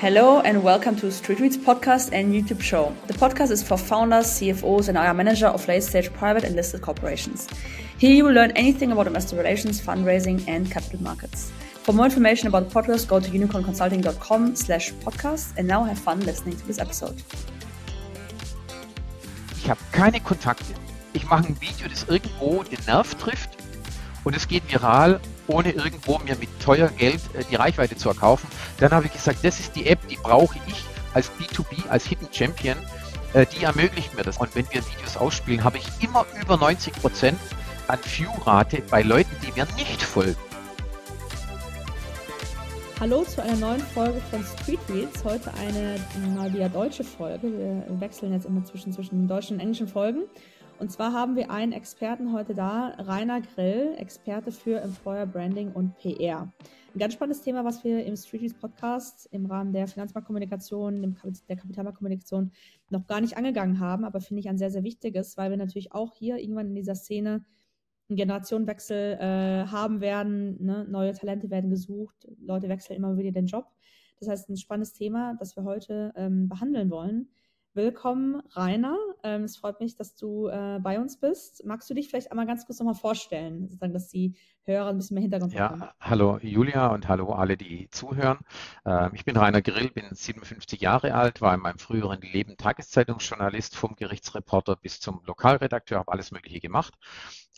[0.00, 2.96] Hello and welcome to Street Reads podcast and YouTube show.
[3.06, 6.80] The podcast is for founders, CFOs, and our manager of late stage private and listed
[6.80, 7.46] corporations.
[7.98, 11.52] Here you will learn anything about investor relations, fundraising, and capital markets.
[11.82, 16.20] For more information about the podcast, go to unicornconsulting.com slash podcast and now have fun
[16.20, 17.22] listening to this episode.
[19.58, 20.72] Ich habe keine Kontakte.
[21.12, 23.50] Ich mache ein Video, das irgendwo den Nerv trifft
[24.24, 28.48] und es geht viral, ohne irgendwo mir mit teuer Geld äh, die Reichweite zu erkaufen.
[28.78, 32.28] Dann habe ich gesagt, das ist die App, die brauche ich als B2B, als Hidden
[32.32, 32.76] Champion.
[33.32, 34.38] Äh, die ermöglicht mir das.
[34.38, 37.38] Und wenn wir Videos ausspielen, habe ich immer über 90 Prozent
[37.88, 40.36] an View-Rate bei Leuten, die mir nicht folgen.
[43.00, 45.24] Hallo zu einer neuen Folge von Street Reads.
[45.24, 45.96] Heute eine
[46.36, 47.50] mal wieder deutsche Folge.
[47.50, 50.24] Wir wechseln jetzt immer zwischen, zwischen deutschen und englischen Folgen.
[50.80, 55.94] Und zwar haben wir einen Experten heute da, Rainer Grill, Experte für Employer Branding und
[55.98, 56.50] PR.
[56.94, 61.18] Ein ganz spannendes Thema, was wir im Street Reads Podcast im Rahmen der Finanzmarktkommunikation,
[61.50, 62.50] der Kapitalmarktkommunikation
[62.88, 65.92] noch gar nicht angegangen haben, aber finde ich ein sehr, sehr wichtiges, weil wir natürlich
[65.92, 67.44] auch hier irgendwann in dieser Szene
[68.08, 70.64] einen Generationenwechsel äh, haben werden.
[70.64, 70.86] Ne?
[70.88, 73.66] Neue Talente werden gesucht, Leute wechseln immer wieder den Job.
[74.18, 77.28] Das heißt, ein spannendes Thema, das wir heute ähm, behandeln wollen.
[77.74, 78.96] Willkommen, Rainer.
[79.22, 81.64] Ähm, es freut mich, dass du äh, bei uns bist.
[81.64, 85.14] Magst du dich vielleicht einmal ganz kurz nochmal vorstellen, sozusagen, dass die Hörer ein bisschen
[85.14, 85.80] mehr Hintergrund ja, haben?
[85.80, 88.38] Ja, hallo Julia und hallo alle, die zuhören.
[88.84, 93.76] Ähm, ich bin Rainer Grill, bin 57 Jahre alt, war in meinem früheren Leben Tageszeitungsjournalist,
[93.76, 96.94] vom Gerichtsreporter bis zum Lokalredakteur, habe alles Mögliche gemacht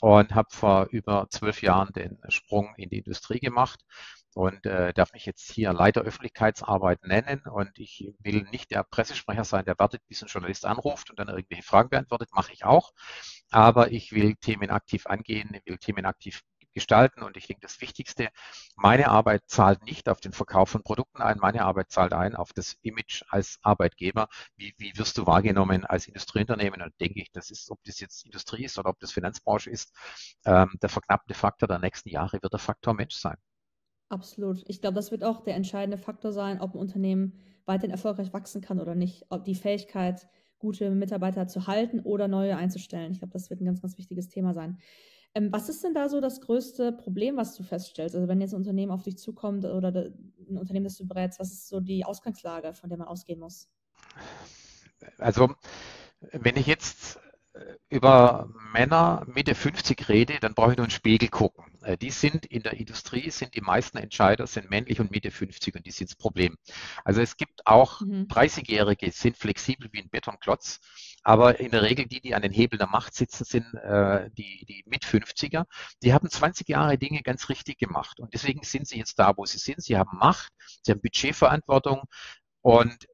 [0.00, 3.84] und habe vor über zwölf Jahren den Sprung in die Industrie gemacht
[4.34, 7.42] und äh, darf mich jetzt hier Leiter Öffentlichkeitsarbeit nennen.
[7.42, 11.28] Und ich will nicht der Pressesprecher sein, der wartet, bis ein Journalist anruft und dann
[11.28, 12.92] irgendwelche Fragen beantwortet, mache ich auch.
[13.50, 17.22] Aber ich will Themen aktiv angehen, ich will Themen aktiv gestalten.
[17.22, 18.28] Und ich denke, das Wichtigste,
[18.76, 22.52] meine Arbeit zahlt nicht auf den Verkauf von Produkten ein, meine Arbeit zahlt ein auf
[22.52, 24.28] das Image als Arbeitgeber.
[24.56, 26.82] Wie, wie wirst du wahrgenommen als Industrieunternehmen?
[26.82, 29.92] Und denke ich, das ist, ob das jetzt Industrie ist oder ob das Finanzbranche ist,
[30.44, 33.36] ähm, der verknappte Faktor der nächsten Jahre wird der Faktor Mensch sein.
[34.12, 34.62] Absolut.
[34.68, 37.32] Ich glaube, das wird auch der entscheidende Faktor sein, ob ein Unternehmen
[37.64, 39.24] weiterhin erfolgreich wachsen kann oder nicht.
[39.30, 40.28] Ob die Fähigkeit,
[40.58, 43.12] gute Mitarbeiter zu halten oder neue einzustellen.
[43.12, 44.76] Ich glaube, das wird ein ganz, ganz wichtiges Thema sein.
[45.34, 48.14] Ähm, was ist denn da so das größte Problem, was du feststellst?
[48.14, 51.50] Also wenn jetzt ein Unternehmen auf dich zukommt oder ein Unternehmen, das du berätst, was
[51.50, 53.70] ist so die Ausgangslage, von der man ausgehen muss?
[55.16, 55.54] Also
[56.32, 57.18] wenn ich jetzt
[57.90, 61.64] über Männer Mitte 50 rede, dann brauche ich nur einen Spiegel gucken.
[61.82, 65.74] Äh, die sind in der Industrie, sind die meisten Entscheider, sind männlich und Mitte 50
[65.76, 66.56] und die sind das Problem.
[67.04, 68.26] Also es gibt auch mhm.
[68.30, 70.80] 30-Jährige, sind flexibel wie ein Betonklotz,
[71.22, 74.64] aber in der Regel die, die an den Hebeln der Macht sitzen, sind äh, die,
[74.66, 75.66] die mit 50er.
[76.02, 79.44] Die haben 20 Jahre Dinge ganz richtig gemacht und deswegen sind sie jetzt da, wo
[79.44, 79.82] sie sind.
[79.82, 80.52] Sie haben Macht,
[80.82, 82.04] sie haben Budgetverantwortung
[82.62, 83.06] und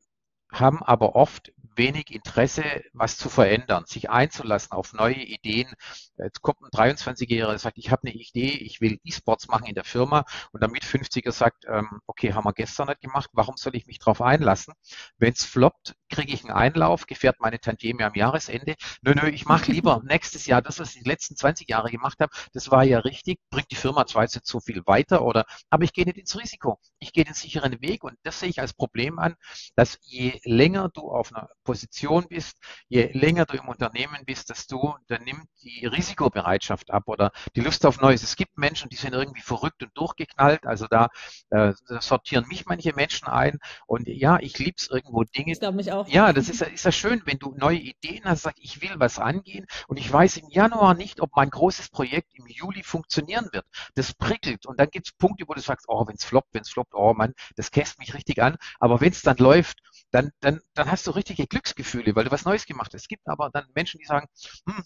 [0.53, 5.73] haben aber oft wenig Interesse, was zu verändern, sich einzulassen auf neue Ideen.
[6.19, 9.75] Jetzt kommt ein 23-Jähriger, der sagt, ich habe eine Idee, ich will E-Sports machen in
[9.75, 13.77] der Firma und damit 50er sagt, ähm, okay, haben wir gestern nicht gemacht, warum soll
[13.77, 14.75] ich mich darauf einlassen?
[15.17, 18.75] Wenn es floppt, kriege ich einen Einlauf, gefährt meine Tantieme am Jahresende.
[19.03, 22.19] Nö, nö, ich mache lieber nächstes Jahr das, was ich die letzten 20 Jahre gemacht
[22.21, 22.33] habe.
[22.53, 25.85] Das war ja richtig, bringt die Firma zwar jetzt nicht so viel weiter, oder, aber
[25.85, 26.79] ich gehe nicht ins Risiko.
[26.99, 29.37] Ich gehe den sicheren Weg und das sehe ich als Problem an,
[29.77, 32.57] dass je länger du auf einer Position bist,
[32.89, 37.61] je länger du im Unternehmen bist, dass du, dann nimmt die Risikobereitschaft ab oder die
[37.61, 38.23] Lust auf Neues.
[38.23, 40.65] Es gibt Menschen, die sind irgendwie verrückt und durchgeknallt.
[40.65, 41.09] Also da,
[41.51, 43.59] äh, sortieren mich manche Menschen ein.
[43.87, 45.53] Und ja, ich liebe es irgendwo Dinge.
[45.53, 46.09] Ich glaube mich auch.
[46.09, 49.19] Ja, das ist, ist ja schön, wenn du neue Ideen hast, sagst, ich will was
[49.19, 53.67] angehen und ich weiß im Januar nicht, ob mein großes Projekt im Juli funktionieren wird.
[53.95, 56.63] Das prickelt und dann gibt es Punkte, wo du sagst, oh, wenn es floppt, wenn
[56.63, 58.57] es floppt, oh Mann, das käst mich richtig an.
[58.81, 62.45] Aber wenn es dann läuft, dann, dann, dann hast du richtige Glücksgefühle, weil du was
[62.45, 63.03] Neues gemacht hast.
[63.03, 64.27] Es gibt aber dann Menschen, die sagen,
[64.69, 64.83] hm,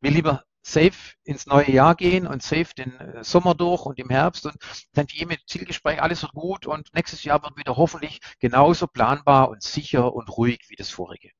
[0.00, 4.10] will lieber safe ins neue Jahr gehen und safe den äh, Sommer durch und im
[4.10, 4.56] Herbst und
[4.92, 9.48] dann die mit Zielgespräch, alles wird gut und nächstes Jahr wird wieder hoffentlich genauso planbar
[9.50, 11.30] und sicher und ruhig wie das vorige.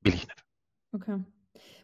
[0.00, 0.44] Will ich nicht.
[0.92, 1.22] Okay.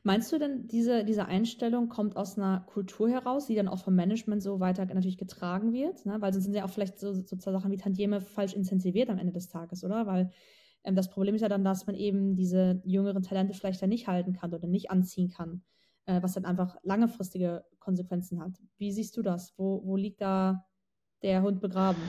[0.03, 3.95] Meinst du denn, diese, diese Einstellung kommt aus einer Kultur heraus, die dann auch vom
[3.95, 6.05] Management so weiter natürlich getragen wird?
[6.05, 6.21] Ne?
[6.21, 9.33] Weil sonst sind ja auch vielleicht so, so Sachen wie Tantieme falsch incentiviert am Ende
[9.33, 10.07] des Tages, oder?
[10.07, 10.31] Weil
[10.85, 14.07] ähm, das Problem ist ja dann, dass man eben diese jüngeren Talente vielleicht dann nicht
[14.07, 15.63] halten kann oder nicht anziehen kann,
[16.07, 18.53] äh, was dann einfach langfristige Konsequenzen hat.
[18.79, 19.55] Wie siehst du das?
[19.57, 20.65] Wo, wo liegt da
[21.23, 22.03] der Hund begraben?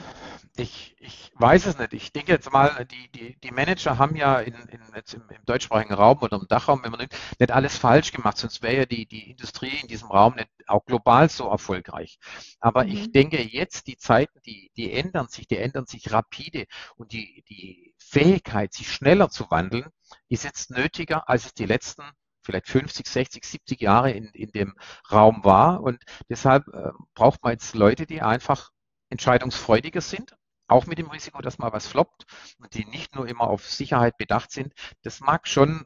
[0.57, 1.93] ich, ich weiß es nicht.
[1.93, 5.45] Ich denke jetzt mal, die, die, die Manager haben ja in, in, jetzt im, im
[5.45, 8.85] deutschsprachigen Raum oder im Dachraum, wenn man nicht, nicht alles falsch gemacht, sonst wäre ja
[8.85, 12.17] die, die Industrie in diesem Raum nicht auch global so erfolgreich.
[12.59, 12.91] Aber mhm.
[12.91, 16.65] ich denke jetzt, die Zeiten, die, die ändern sich, die ändern sich rapide
[16.95, 19.89] und die, die Fähigkeit, sich schneller zu wandeln,
[20.29, 22.03] ist jetzt nötiger, als es die letzten
[22.45, 24.75] vielleicht 50, 60, 70 Jahre in, in dem
[25.11, 25.81] Raum war.
[25.81, 28.69] Und deshalb äh, braucht man jetzt Leute, die einfach
[29.09, 30.35] entscheidungsfreudiger sind,
[30.67, 32.25] auch mit dem Risiko, dass mal was floppt
[32.59, 34.73] und die nicht nur immer auf Sicherheit bedacht sind.
[35.03, 35.85] Das mag schon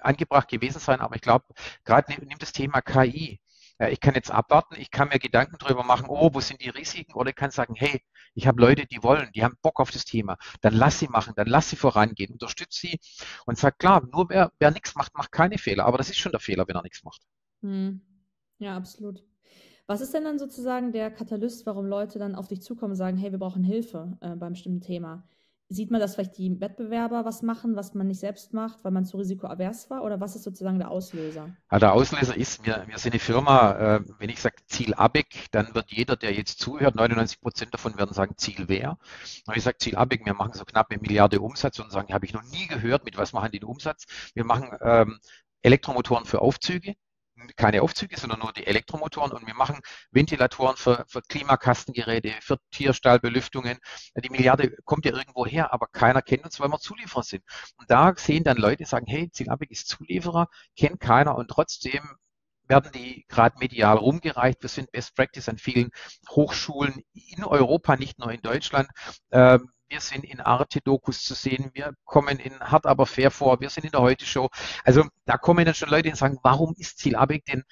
[0.00, 1.46] angebracht gewesen sein, aber ich glaube,
[1.84, 3.40] gerade nimmt das Thema KI.
[3.90, 7.14] Ich kann jetzt abwarten, ich kann mir Gedanken darüber machen, oh, wo sind die Risiken?
[7.14, 8.02] Oder ich kann sagen, hey,
[8.34, 10.36] ich habe Leute, die wollen, die haben Bock auf das Thema.
[10.60, 12.98] Dann lass sie machen, dann lass sie vorangehen, unterstütze sie
[13.46, 15.86] und sag klar, nur wer, wer nichts macht, macht keine Fehler.
[15.86, 17.22] Aber das ist schon der Fehler, wenn er nichts macht.
[17.62, 18.00] Hm.
[18.58, 19.24] Ja, absolut.
[19.86, 23.16] Was ist denn dann sozusagen der Katalyst, warum Leute dann auf dich zukommen und sagen,
[23.16, 25.28] hey, wir brauchen Hilfe äh, beim bestimmten Thema?
[25.72, 29.06] Sieht man, dass vielleicht die Wettbewerber was machen, was man nicht selbst macht, weil man
[29.06, 30.02] zu risikoavers war?
[30.04, 31.56] Oder was ist sozusagen der Auslöser?
[31.70, 35.46] Ja, der Auslöser ist, wir, wir sind eine Firma, äh, wenn ich sage Ziel ABEC,
[35.50, 38.98] dann wird jeder, der jetzt zuhört, 99 Prozent davon werden sagen Ziel wer.
[39.46, 42.26] Und ich sage Ziel ABEC, wir machen so knapp eine Milliarde Umsatz und sagen, habe
[42.26, 44.04] ich noch nie gehört, mit was machen die den Umsatz.
[44.34, 45.20] Wir machen ähm,
[45.62, 46.96] Elektromotoren für Aufzüge,
[47.56, 49.80] keine Aufzüge, sondern nur die Elektromotoren und wir machen
[50.10, 53.78] Ventilatoren für, für Klimakastengeräte, für Tierstallbelüftungen.
[54.16, 57.42] Die Milliarde kommt ja irgendwo her, aber keiner kennt uns, weil wir Zulieferer sind.
[57.76, 62.02] Und da sehen dann Leute, sagen, hey, Zielabig ist Zulieferer, kennt keiner und trotzdem
[62.68, 64.62] werden die gerade medial rumgereicht.
[64.62, 65.90] Wir sind Best Practice an vielen
[66.30, 68.88] Hochschulen in Europa, nicht nur in Deutschland.
[69.30, 73.68] Ähm, wir sind in Arte-Dokus zu sehen, wir kommen in Hard aber fair vor, wir
[73.68, 74.48] sind in der Heute-Show.
[74.84, 77.62] Also da kommen dann schon Leute, die sagen, warum ist Ziel Abig denn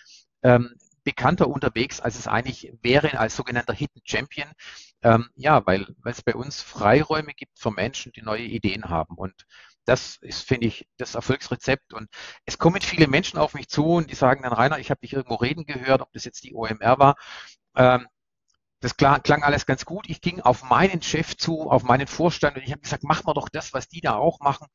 [0.43, 4.53] ähm, bekannter unterwegs, als es eigentlich wäre als sogenannter Hidden Champion?
[5.03, 9.17] Ähm, ja, weil, weil es bei uns Freiräume gibt für Menschen, die neue Ideen haben.
[9.17, 9.47] Und
[9.87, 11.95] das ist, finde ich, das Erfolgsrezept.
[11.95, 12.11] Und
[12.45, 15.15] es kommen viele Menschen auf mich zu und die sagen dann, Rainer, ich habe dich
[15.15, 17.15] irgendwo reden gehört, ob das jetzt die OMR war.
[17.75, 18.07] Ähm,
[18.81, 20.09] das klang, alles ganz gut.
[20.09, 23.35] Ich ging auf meinen Chef zu, auf meinen Vorstand und ich habe gesagt, mach mal
[23.35, 24.67] doch das, was die da auch machen.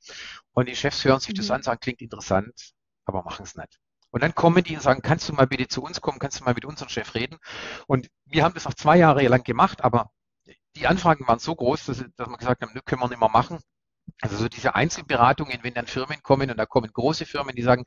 [0.54, 1.38] Und die Chefs hören sich mhm.
[1.38, 2.74] das an, sagen, klingt interessant,
[3.06, 3.80] aber machen es nicht.
[4.12, 6.44] Und dann kommen die und sagen, kannst du mal bitte zu uns kommen, kannst du
[6.46, 7.38] mal mit unserem Chef reden.
[7.88, 10.10] Und wir haben das auch zwei Jahre lang gemacht, aber
[10.76, 13.30] die Anfragen waren so groß, dass, dass wir gesagt haben, das können wir nicht mehr
[13.30, 13.60] machen.
[14.22, 17.84] Also so diese Einzelberatungen, wenn dann Firmen kommen und da kommen große Firmen, die sagen,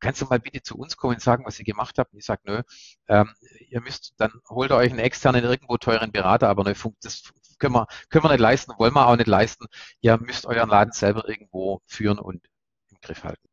[0.00, 2.12] kannst du mal bitte zu uns kommen und sagen, was ihr gemacht habt?
[2.12, 2.62] Und ich sage, nö,
[3.08, 3.30] ähm,
[3.68, 7.86] ihr müsst, dann holt euch einen externen, irgendwo teuren Berater, aber nö, das können wir,
[8.10, 9.66] können wir nicht leisten, wollen wir auch nicht leisten.
[10.00, 12.44] Ihr müsst euren Laden selber irgendwo führen und
[12.90, 13.48] im Griff halten.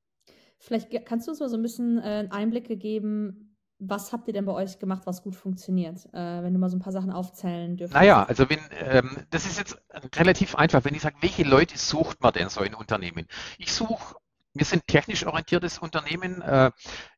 [0.59, 3.48] Vielleicht kannst du uns mal so ein bisschen äh, einen Einblick gegeben,
[3.79, 6.05] was habt ihr denn bei euch gemacht, was gut funktioniert?
[6.13, 7.99] Äh, wenn du mal so ein paar Sachen aufzählen dürftest.
[7.99, 9.81] Naja, also wenn, ähm, das ist jetzt
[10.15, 13.25] relativ einfach, wenn ich sage, welche Leute sucht man denn so in Unternehmen?
[13.57, 14.15] Ich suche,
[14.53, 16.71] wir sind technisch orientiertes Unternehmen, äh,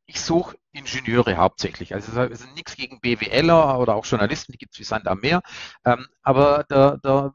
[0.06, 1.96] ich suche Ingenieure hauptsächlich.
[1.96, 5.20] Also es ist nichts gegen BWLer oder auch Journalisten, die gibt es wie Sand am
[5.20, 5.42] Meer.
[5.84, 7.34] Ähm, aber der, der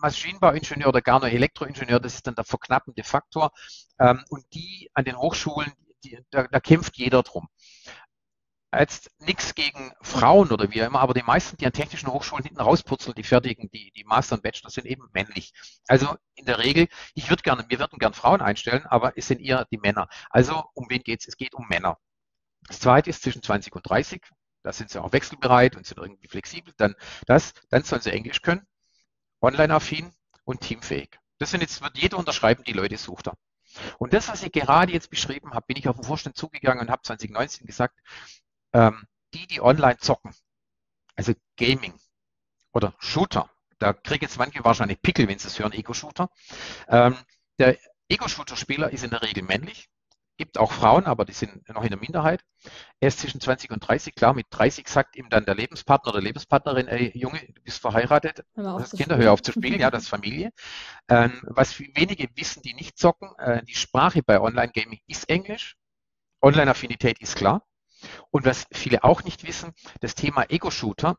[0.00, 3.50] Maschinenbauingenieur oder gar nur Elektroingenieur, das ist dann der verknappende Faktor.
[3.98, 5.72] Ähm, und die an den Hochschulen,
[6.04, 7.48] die, da, da kämpft jeder drum
[8.74, 12.60] jetzt nichts gegen Frauen oder wie immer, aber die meisten, die an technischen Hochschulen hinten
[12.60, 15.52] rauspurzeln, die fertigen, die, die Master und Bachelor sind eben männlich.
[15.86, 19.40] Also in der Regel, ich würde gerne, wir würden gerne Frauen einstellen, aber es sind
[19.40, 20.08] eher die Männer.
[20.30, 21.28] Also um wen geht es?
[21.28, 21.98] Es geht um Männer.
[22.66, 24.22] Das zweite ist zwischen 20 und 30.
[24.62, 26.74] Da sind sie auch wechselbereit und sind irgendwie flexibel.
[26.76, 26.96] Dann
[27.26, 28.66] das, dann sollen sie Englisch können,
[29.40, 30.12] online-affin
[30.44, 31.18] und teamfähig.
[31.38, 33.34] Das sind jetzt, wird jeder unterschreiben, die Leute sucht er.
[33.98, 36.90] Und das, was ich gerade jetzt beschrieben habe, bin ich auf den Vorstand zugegangen und
[36.90, 37.98] habe 2019 gesagt,
[38.76, 40.34] ähm, die, die online zocken,
[41.16, 41.94] also Gaming
[42.72, 46.28] oder Shooter, da kriegt jetzt manche wahrscheinlich Pickel, wenn sie es hören, Ego-Shooter.
[46.88, 47.16] Ähm,
[47.58, 47.78] der
[48.08, 49.88] Ego-Shooter-Spieler ist in der Regel männlich,
[50.36, 52.42] gibt auch Frauen, aber die sind noch in der Minderheit.
[53.00, 56.20] Er ist zwischen 20 und 30, klar, mit 30 sagt ihm dann der Lebenspartner oder
[56.20, 60.04] Lebenspartnerin, ey Junge, du bist verheiratet, du hast Kinder, hör auf zu spielen, ja, das
[60.04, 60.52] ist Familie.
[61.08, 65.76] Ähm, was wenige wissen, die nicht zocken, äh, die Sprache bei Online-Gaming ist Englisch,
[66.42, 67.65] Online-Affinität ist klar,
[68.30, 71.16] und was viele auch nicht wissen, das Thema Ego-Shooter.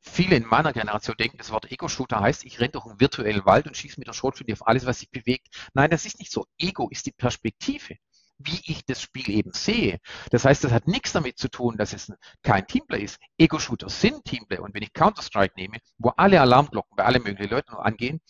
[0.00, 3.66] Viele in meiner Generation denken, das Wort Ego-Shooter heißt, ich renne durch einen virtuellen Wald
[3.66, 5.48] und schieße mit der Schrotflinte auf alles, was sich bewegt.
[5.74, 6.46] Nein, das ist nicht so.
[6.58, 7.96] Ego ist die Perspektive
[8.38, 9.98] wie ich das Spiel eben sehe.
[10.30, 13.18] Das heißt, das hat nichts damit zu tun, dass es kein Teamplay ist.
[13.36, 14.58] Ego-Shooter sind Teamplay.
[14.58, 18.20] Und wenn ich Counter-Strike nehme, wo alle Alarmglocken bei allen möglichen Leuten angehen,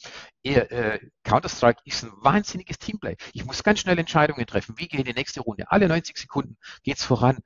[0.42, 3.16] äh, Counter-Strike ist ein wahnsinniges Teamplay.
[3.34, 4.78] Ich muss ganz schnell Entscheidungen treffen.
[4.78, 5.70] Wie gehe ich in die nächste Runde?
[5.70, 7.38] Alle 90 Sekunden geht's voran.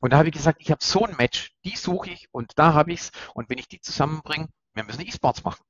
[0.00, 2.74] Und da habe ich gesagt, ich habe so ein Match, die suche ich und da
[2.74, 3.10] habe ich es.
[3.32, 5.64] Und wenn ich die zusammenbringe, wir müssen E-Sports machen.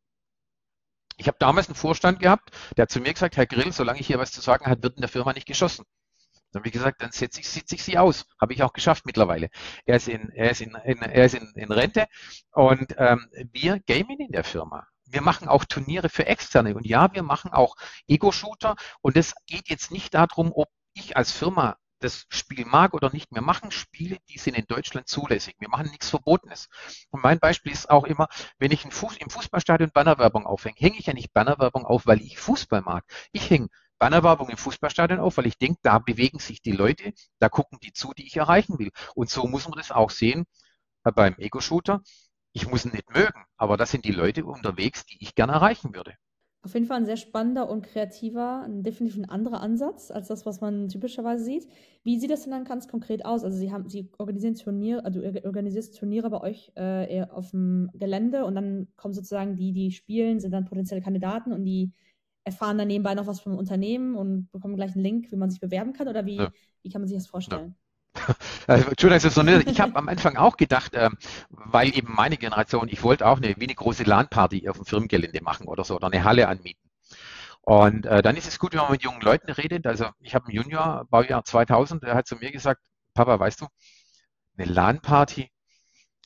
[1.16, 4.08] Ich habe damals einen Vorstand gehabt, der hat zu mir gesagt, Herr Grill, solange ich
[4.08, 5.84] hier was zu sagen habe, wird in der Firma nicht geschossen.
[6.54, 8.26] Dann habe ich gesagt, dann setze ich, sitze ich sie aus.
[8.40, 9.50] Habe ich auch geschafft mittlerweile.
[9.86, 12.06] Er ist in, er ist in, in er ist in, in Rente
[12.52, 14.86] und ähm, wir gamen in der Firma.
[15.04, 17.74] Wir machen auch Turniere für Externe und ja, wir machen auch
[18.06, 23.10] Ego-Shooter und es geht jetzt nicht darum, ob ich als Firma das Spiel mag oder
[23.10, 23.32] nicht.
[23.32, 25.56] Wir machen Spiele, die sind in Deutschland zulässig.
[25.58, 26.68] Wir machen nichts Verbotenes.
[27.10, 31.14] Und mein Beispiel ist auch immer, wenn ich im Fußballstadion Bannerwerbung aufhänge, hänge ich ja
[31.14, 33.04] nicht Bannerwerbung auf, weil ich Fußball mag.
[33.32, 33.68] Ich hänge
[34.04, 37.94] Bannerwerbung im Fußballstadion auf, weil ich denke, da bewegen sich die Leute, da gucken die
[37.94, 38.90] zu, die ich erreichen will.
[39.14, 40.44] Und so muss man das auch sehen
[41.04, 42.02] äh, beim Ego-Shooter.
[42.52, 45.94] Ich muss ihn nicht mögen, aber das sind die Leute unterwegs, die ich gerne erreichen
[45.94, 46.12] würde.
[46.60, 50.60] Auf jeden Fall ein sehr spannender und kreativer, definitiv ein anderer Ansatz als das, was
[50.60, 51.66] man typischerweise sieht.
[52.02, 53.42] Wie sieht das denn dann ganz konkret aus?
[53.42, 58.44] Also Sie haben, Sie organisieren Turniere, also organisierst Turniere bei euch äh, auf dem Gelände
[58.44, 61.94] und dann kommen sozusagen die, die spielen, sind dann potenzielle Kandidaten und die
[62.44, 65.60] erfahren dann nebenbei noch was vom Unternehmen und bekommen gleich einen Link, wie man sich
[65.60, 66.52] bewerben kann oder wie, ja.
[66.82, 67.74] wie kann man sich das vorstellen?
[67.74, 68.36] Ja.
[68.66, 71.16] Also, Entschuldigung, ich habe am Anfang auch gedacht, ähm,
[71.48, 75.42] weil eben meine Generation, ich wollte auch eine, wie eine große LAN-Party auf dem Firmengelände
[75.42, 76.88] machen oder so oder eine Halle anmieten.
[77.62, 79.86] Und äh, dann ist es gut, wenn man mit jungen Leuten redet.
[79.86, 82.82] Also ich habe einen Junior, Baujahr 2000, der hat zu mir gesagt,
[83.14, 83.66] Papa, weißt du,
[84.56, 85.50] eine LAN-Party,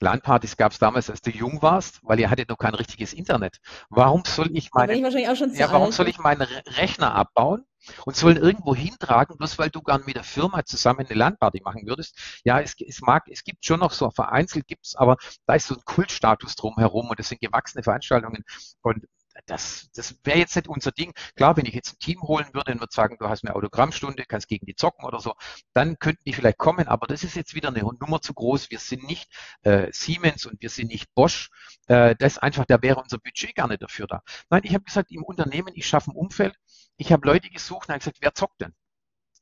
[0.01, 3.59] LAN-Partys gab es damals, als du jung warst, weil ihr hattet noch kein richtiges Internet.
[3.91, 7.65] Warum soll ich meine, ich ja, warum soll ich meinen Rechner abbauen
[8.05, 11.87] und sollen irgendwo hintragen, bloß weil du gern mit der Firma zusammen eine LAN-Party machen
[11.87, 12.41] würdest?
[12.45, 15.75] Ja, es, es mag, es gibt schon noch so vereinzelt gibt's, aber da ist so
[15.75, 18.45] ein Kultstatus drumherum und das sind gewachsene Veranstaltungen
[18.83, 19.07] und
[19.47, 21.13] das, das wäre jetzt nicht unser Ding.
[21.37, 24.25] Klar, wenn ich jetzt ein Team holen würde und würde sagen, du hast eine Autogrammstunde,
[24.27, 25.35] kannst gegen die zocken oder so,
[25.75, 28.71] dann könnten die vielleicht kommen, aber das ist jetzt wieder eine Nummer zu groß.
[28.71, 29.31] Wir sind nicht
[29.63, 31.51] äh, Siemens und wir sind nicht Bosch.
[31.87, 34.23] Äh, das einfach, da wäre unser Budget gar nicht dafür da.
[34.51, 36.55] Nein, ich habe gesagt, im Unternehmen, ich schaffe ein Umfeld.
[36.97, 38.75] Ich habe Leute gesucht und habe gesagt, wer zockt denn?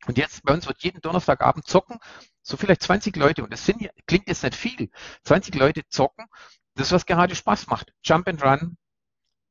[0.07, 1.99] Und jetzt bei uns wird jeden Donnerstagabend zocken,
[2.43, 4.91] so vielleicht 20 Leute, und das sind, klingt jetzt nicht viel,
[5.25, 6.26] 20 Leute zocken,
[6.75, 7.93] das was gerade Spaß macht.
[8.05, 8.76] Jump and Run,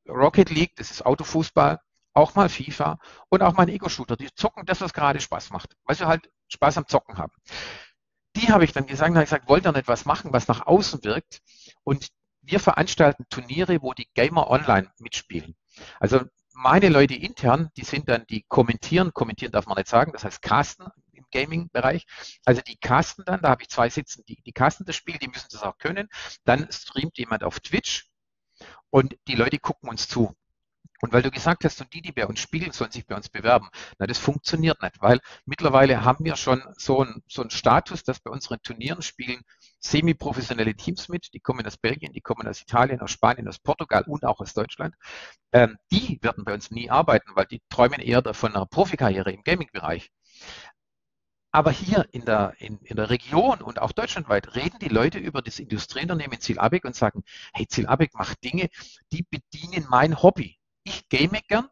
[0.07, 1.79] Rocket League, das ist Autofußball,
[2.13, 4.15] auch mal FIFA und auch mal ein Ego-Shooter.
[4.15, 7.33] Die zocken das, was gerade Spaß macht, weil sie halt Spaß am Zocken haben.
[8.35, 11.03] Die habe ich dann gesagt, habe gesagt, wollt ihr nicht was machen, was nach außen
[11.03, 11.41] wirkt?
[11.83, 12.09] Und
[12.41, 15.55] wir veranstalten Turniere, wo die Gamer online mitspielen.
[15.99, 16.21] Also
[16.53, 20.41] meine Leute intern, die sind dann, die kommentieren, kommentieren darf man nicht sagen, das heißt
[20.41, 22.05] casten im Gaming-Bereich.
[22.45, 25.27] Also die casten dann, da habe ich zwei sitzen, die, die casten das Spiel, die
[25.27, 26.07] müssen das auch können.
[26.45, 28.09] Dann streamt jemand auf Twitch
[28.95, 30.33] und die Leute gucken uns zu.
[31.01, 33.27] Und weil du gesagt hast, und die, die bei uns spielen, sollen sich bei uns
[33.27, 33.67] bewerben.
[33.99, 38.31] Na, das funktioniert nicht, weil mittlerweile haben wir schon so einen, so Status, dass bei
[38.31, 39.41] unseren Turnieren spielen
[39.79, 41.33] semi-professionelle Teams mit.
[41.33, 44.53] Die kommen aus Belgien, die kommen aus Italien, aus Spanien, aus Portugal und auch aus
[44.53, 44.95] Deutschland.
[45.51, 49.43] Ähm, die werden bei uns nie arbeiten, weil die träumen eher von einer Profikarriere im
[49.43, 50.09] Gaming-Bereich.
[51.55, 55.41] Aber hier in der, in, in der Region und auch deutschlandweit reden die Leute über
[55.41, 58.67] das Industrieunternehmen Ziel Abeck und sagen, hey, Ziel Abeck macht Dinge,
[59.13, 60.57] die bedienen mein Hobby.
[60.83, 61.69] Ich game gern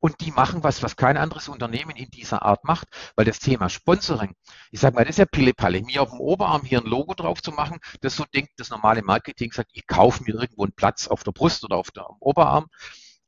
[0.00, 3.68] und die machen was, was kein anderes Unternehmen in dieser Art macht, weil das Thema
[3.68, 4.34] Sponsoring,
[4.70, 5.82] ich sage mal, das ist ja Pillepalle.
[5.82, 9.02] Mir auf dem Oberarm hier ein Logo drauf zu machen, das so denkt das normale
[9.02, 12.68] Marketing, sagt, ich kaufe mir irgendwo einen Platz auf der Brust oder auf dem Oberarm.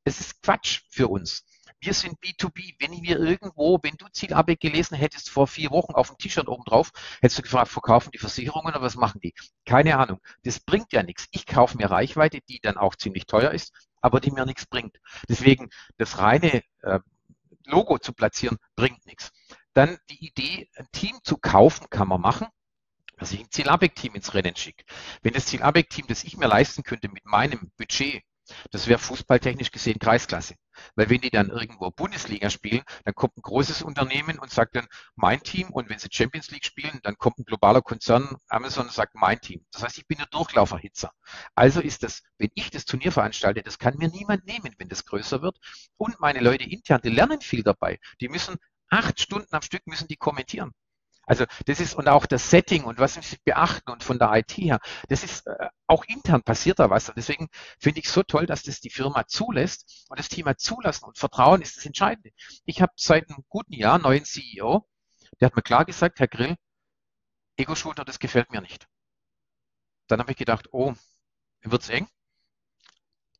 [0.05, 1.45] Es ist Quatsch für uns.
[1.81, 2.75] Wir sind B2B.
[2.79, 6.65] Wenn wir irgendwo, wenn du Zielabweg gelesen hättest vor vier Wochen auf dem T-Shirt oben
[6.65, 9.35] drauf, hättest du gefragt, verkaufen die Versicherungen oder was machen die?
[9.65, 10.21] Keine Ahnung.
[10.45, 11.29] Das bringt ja nichts.
[11.31, 14.99] Ich kaufe mir Reichweite, die dann auch ziemlich teuer ist, aber die mir nichts bringt.
[15.29, 17.01] Deswegen das reine äh,
[17.65, 19.31] Logo zu platzieren, bringt nichts.
[19.75, 22.49] Dann die Idee, ein Team zu kaufen, kann man machen
[23.19, 24.85] dass ich ein Zielabweg-Team ins Rennen schicke.
[25.23, 28.23] Wenn das Zielabweg-Team, das ich mir leisten könnte mit meinem Budget,
[28.71, 30.55] das wäre fußballtechnisch gesehen Kreisklasse.
[30.95, 34.87] Weil wenn die dann irgendwo Bundesliga spielen, dann kommt ein großes Unternehmen und sagt dann
[35.17, 38.93] mein Team und wenn sie Champions League spielen, dann kommt ein globaler Konzern, Amazon und
[38.93, 39.65] sagt mein Team.
[39.73, 41.13] Das heißt, ich bin ein Durchlauferhitzer.
[41.55, 45.05] Also ist das, wenn ich das Turnier veranstalte, das kann mir niemand nehmen, wenn das
[45.05, 45.59] größer wird.
[45.97, 47.99] Und meine Leute intern, die lernen viel dabei.
[48.21, 48.57] Die müssen
[48.89, 50.73] acht Stunden am Stück müssen die kommentieren.
[51.29, 54.53] Also das ist und auch das Setting und was sie beachten und von der IT
[54.53, 57.11] her, das ist äh, auch intern passiert da was.
[57.11, 61.05] Und deswegen finde ich so toll, dass das die Firma zulässt und das Thema Zulassen
[61.05, 62.31] und Vertrauen ist das Entscheidende.
[62.65, 64.89] Ich habe seit einem guten Jahr einen neuen CEO,
[65.39, 66.57] der hat mir klar gesagt, Herr Grill,
[67.59, 68.89] Ego-Shooter, das gefällt mir nicht.
[70.07, 70.95] Dann habe ich gedacht, oh,
[71.61, 72.09] wird's eng.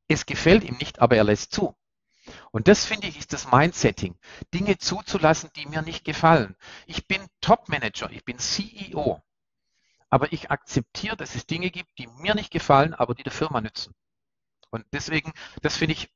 [0.09, 1.75] Es gefällt ihm nicht, aber er lässt zu.
[2.51, 4.17] Und das finde ich ist das Mindsetting,
[4.55, 6.57] Dinge zuzulassen, die mir nicht gefallen.
[6.87, 9.21] Ich bin Top-Manager, ich bin CEO,
[10.11, 13.61] aber ich akzeptiere, dass es Dinge gibt, die mir nicht gefallen, aber die der Firma
[13.61, 13.95] nützen.
[14.71, 15.33] Und deswegen,
[15.63, 16.11] das finde ich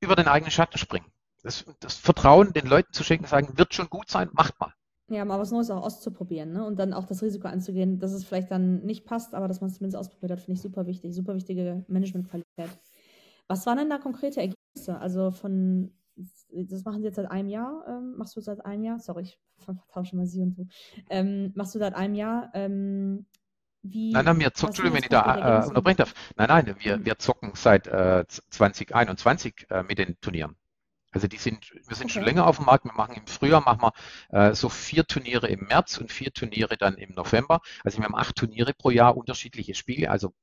[0.00, 1.10] über den eigenen Schatten springen.
[1.42, 4.74] Das, das Vertrauen den Leuten zu schenken, sagen, wird schon gut sein, macht mal.
[5.08, 6.64] Ja, mal was Neues auch auszuprobieren, ne?
[6.64, 9.68] Und dann auch das Risiko anzugehen, dass es vielleicht dann nicht passt, aber dass man
[9.68, 11.14] es zumindest ausprobiert hat, finde ich super wichtig.
[11.14, 12.78] Super wichtige Managementqualität.
[13.50, 14.96] Was waren denn da konkrete Ergebnisse?
[15.00, 15.92] Also von,
[16.52, 19.00] das machen Sie jetzt seit einem Jahr, ähm, machst du seit einem Jahr?
[19.00, 20.68] Sorry, ich vertausche mal Sie und du.
[21.08, 23.26] Ähm, machst du seit einem Jahr, ähm,
[23.82, 26.14] wie, nein, nein, wir zocken, Entschuldigung, wenn ich da äh, unterbrechen darf.
[26.36, 27.04] Nein, nein, wir, mhm.
[27.04, 30.54] wir zocken seit äh, 2021 äh, mit den Turnieren.
[31.10, 32.08] Also die sind, wir sind okay.
[32.08, 32.84] schon länger auf dem Markt.
[32.84, 33.80] Wir machen im Frühjahr machen
[34.30, 37.62] wir äh, so vier Turniere im März und vier Turniere dann im November.
[37.82, 40.34] Also wir haben acht Turniere pro Jahr, unterschiedliche Spiele, also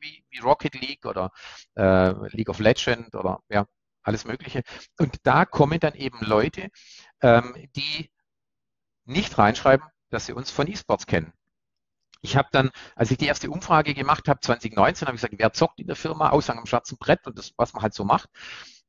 [0.00, 1.30] wie, wie Rocket League oder
[1.76, 3.66] äh, League of Legends oder ja,
[4.02, 4.62] alles Mögliche.
[4.98, 6.68] Und da kommen dann eben Leute,
[7.20, 8.10] ähm, die
[9.04, 11.32] nicht reinschreiben, dass sie uns von E-Sports kennen.
[12.20, 15.52] Ich habe dann, als ich die erste Umfrage gemacht habe, 2019, habe ich gesagt, wer
[15.52, 18.28] zockt in der Firma, Aushang am schwarzen Brett und das, was man halt so macht.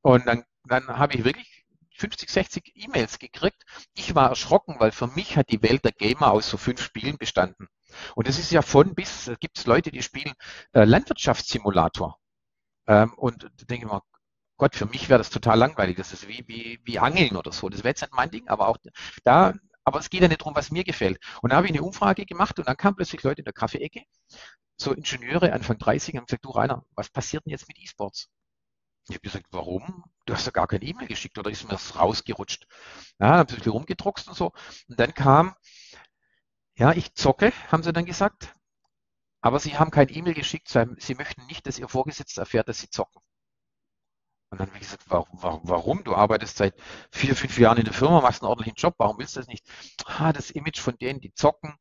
[0.02, 1.66] Und dann, dann habe ich wirklich
[1.98, 3.64] 50, 60 E-Mails gekriegt.
[3.96, 7.18] Ich war erschrocken, weil für mich hat die Welt der Gamer aus so fünf Spielen
[7.18, 7.68] bestanden.
[8.16, 10.34] Und es ist ja von bis, gibt es Leute, die spielen
[10.74, 12.20] äh, Landwirtschaftssimulator.
[12.88, 14.02] Ähm, und denke ich mal,
[14.58, 15.98] Gott, für mich wäre das total langweilig.
[15.98, 17.70] Das ist wie, wie, wie Angeln oder so.
[17.70, 18.78] Das wäre jetzt nicht mein Ding, aber auch
[19.24, 21.20] da, aber es geht ja nicht darum, was mir gefällt.
[21.42, 24.04] Und da habe ich eine Umfrage gemacht und dann kamen plötzlich Leute in der Kaffeeecke,
[24.78, 28.30] so Ingenieure Anfang 30 haben gesagt, du Rainer, was passiert denn jetzt mit E-Sports?
[29.08, 30.06] Ich habe gesagt, warum?
[30.26, 32.68] Du hast ja gar kein E-Mail geschickt oder ist mir das rausgerutscht?
[33.20, 34.54] Ja, sie ein bisschen rumgedruckst und so.
[34.88, 35.56] Und dann kam,
[36.76, 38.56] ja, ich zocke, haben sie dann gesagt,
[39.42, 42.90] aber sie haben kein E-Mail geschickt, sie möchten nicht, dass ihr Vorgesetzter erfährt, dass sie
[42.90, 43.22] zocken.
[44.54, 46.04] Und dann habe ich gesagt, warum, warum?
[46.04, 46.76] Du arbeitest seit
[47.12, 49.66] vier, fünf Jahren in der Firma, machst einen ordentlichen Job, warum willst du das nicht?
[50.06, 51.74] Ah, das Image von denen, die zocken,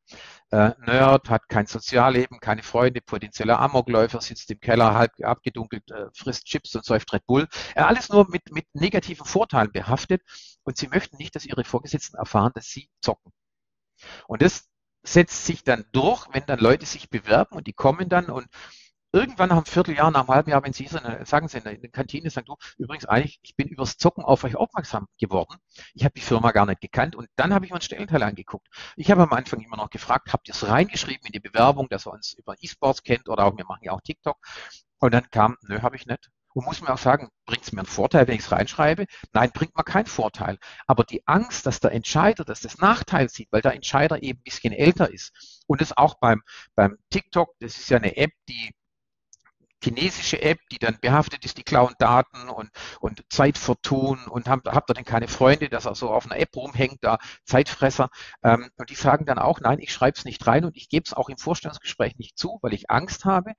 [0.53, 6.07] äh, Nerd, hat kein Sozialleben, keine Freunde, potenzieller Amokläufer, sitzt im Keller, halb abgedunkelt, äh,
[6.15, 7.47] frisst Chips und säuft Red Bull.
[7.75, 10.23] Äh, alles nur mit, mit negativen Vorteilen behaftet
[10.63, 13.33] und sie möchten nicht, dass ihre Vorgesetzten erfahren, dass sie zocken.
[14.27, 14.72] Und das
[15.03, 18.47] setzt sich dann durch, wenn dann Leute sich bewerben und die kommen dann und
[19.13, 22.31] irgendwann nach einem Vierteljahr, nach einem halben Jahr, wenn Sie sagen Sie in der Kantine,
[22.31, 25.57] sagen du, übrigens eigentlich, ich bin übers Zocken auf euch aufmerksam geworden.
[25.95, 28.69] Ich habe die Firma gar nicht gekannt und dann habe ich mir einen Stellenteil angeguckt.
[28.97, 32.07] Ich habe am Anfang immer noch gefragt, habt ihr es reingeschrieben in die Bewerbung, dass
[32.07, 34.39] er uns über E-Sports kennt oder auch, wir machen ja auch TikTok.
[34.99, 36.31] Und dann kam, nö, habe ich nicht.
[36.55, 39.07] Und muss mir auch sagen, bringt es mir einen Vorteil, wenn ich es reinschreibe?
[39.33, 40.59] Nein, bringt mir keinen Vorteil.
[40.87, 44.45] Aber die Angst, dass der Entscheider, dass das Nachteil sieht, weil der Entscheider eben ein
[44.45, 46.43] bisschen älter ist und das auch beim,
[46.75, 48.73] beim TikTok, das ist ja eine App, die
[49.83, 54.91] chinesische App, die dann behaftet ist, die klauen Daten und, und Zeit vertun und habt
[54.91, 58.09] ihr denn keine Freunde, dass er so auf einer App rumhängt, da Zeitfresser.
[58.43, 61.05] Ähm, und die sagen dann auch, nein, ich schreibe es nicht rein und ich gebe
[61.07, 63.53] es auch im Vorstellungsgespräch nicht zu, weil ich Angst habe,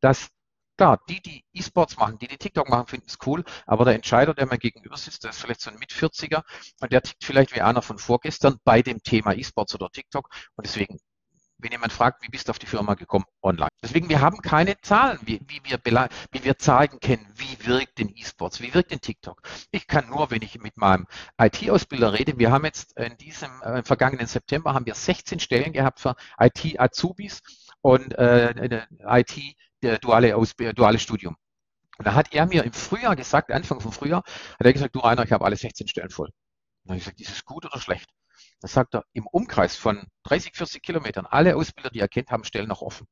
[0.00, 0.30] dass
[0.76, 4.34] Klar, die, die E-Sports machen, die, die TikTok machen, finden es cool, aber der Entscheider,
[4.34, 6.42] der mir gegenüber sitzt, der ist vielleicht so ein Mit-40er
[6.80, 10.66] und der tickt vielleicht wie einer von vorgestern bei dem Thema E-Sports oder TikTok und
[10.66, 10.98] deswegen
[11.58, 13.24] wenn jemand fragt, wie bist du auf die Firma gekommen?
[13.42, 13.70] Online.
[13.82, 15.78] Deswegen, wir haben keine Zahlen, wie, wie, wir,
[16.30, 19.40] wie wir zeigen können, wie wirkt denn E-Sports, wie wirkt denn TikTok.
[19.70, 21.06] Ich kann nur, wenn ich mit meinem
[21.38, 26.00] IT-Ausbilder rede, wir haben jetzt in diesem äh, vergangenen September haben wir 16 Stellen gehabt
[26.00, 27.40] für IT-Azubis
[27.80, 30.34] und äh, IT duale,
[30.74, 31.36] duale Studium.
[31.98, 35.00] Und da hat er mir im Frühjahr gesagt, Anfang vom Frühjahr, hat er gesagt, du
[35.00, 36.28] Rainer, ich habe alle 16 Stellen voll.
[36.28, 36.34] Und
[36.84, 38.10] dann habe ich gesagt, ist es gut oder schlecht?
[38.60, 42.44] Da sagt er, im Umkreis von 30, 40 Kilometern, alle Ausbilder, die er kennt, haben
[42.44, 43.06] Stellen noch offen.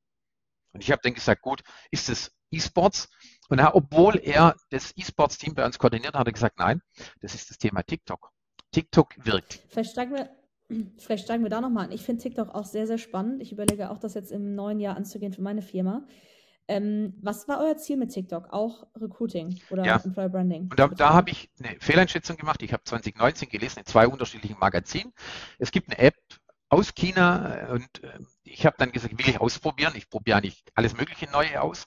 [0.72, 3.08] Und ich habe dann gesagt, gut, ist es E-Sports?
[3.48, 6.80] Und er, obwohl er das E-Sports-Team bei uns koordiniert hat, er gesagt, nein,
[7.20, 8.30] das ist das Thema TikTok.
[8.72, 9.62] TikTok wirkt.
[9.68, 10.30] Vielleicht wir,
[10.98, 11.92] vielleicht steigen wir da nochmal an.
[11.92, 13.40] Ich finde TikTok auch sehr, sehr spannend.
[13.40, 16.06] Ich überlege auch, das jetzt im neuen Jahr anzugehen für meine Firma.
[16.66, 18.52] Ähm, was war euer Ziel mit TikTok?
[18.52, 20.00] Auch Recruiting oder ja.
[20.02, 20.62] Employer Branding?
[20.70, 22.62] Und da, da habe ich eine Fehleinschätzung gemacht.
[22.62, 25.12] Ich habe 2019 gelesen in zwei unterschiedlichen Magazinen.
[25.58, 26.16] Es gibt eine App
[26.70, 29.92] aus China und äh, ich habe dann gesagt, will ich ausprobieren.
[29.96, 31.86] Ich probiere nicht alles Mögliche Neue aus.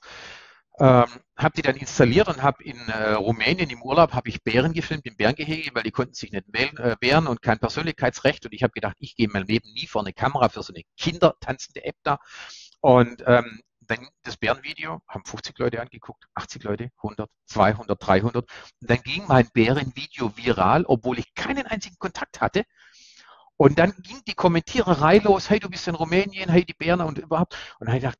[0.80, 4.72] Ähm, habe die dann installiert und habe in äh, Rumänien im Urlaub habe ich Bären
[4.72, 8.44] gefilmt im Bärengehege, weil die konnten sich nicht wählen, äh, wehren und kein Persönlichkeitsrecht.
[8.46, 10.72] Und ich habe gedacht, ich gehe in meinem Leben nie vor eine Kamera für so
[10.72, 12.18] eine kindertanzende App da.
[12.80, 18.50] Und ähm, dann das Bärenvideo, haben 50 Leute angeguckt, 80 Leute, 100, 200, 300.
[18.80, 22.64] Und dann ging mein Bärenvideo viral, obwohl ich keinen einzigen Kontakt hatte.
[23.56, 27.18] Und dann ging die Kommentiererei los, hey, du bist in Rumänien, hey, die Bären und
[27.18, 27.54] überhaupt.
[27.78, 28.18] Und dann habe ich gedacht,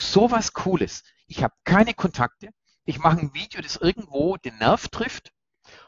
[0.00, 1.02] sowas Cooles.
[1.26, 2.48] Ich habe keine Kontakte.
[2.84, 5.32] Ich mache ein Video, das irgendwo den Nerv trifft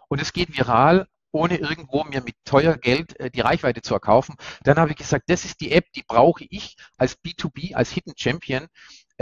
[0.08, 4.36] und es geht viral ohne irgendwo mir mit teuer Geld äh, die Reichweite zu erkaufen.
[4.62, 8.14] Dann habe ich gesagt, das ist die App, die brauche ich als B2B, als Hidden
[8.16, 8.68] Champion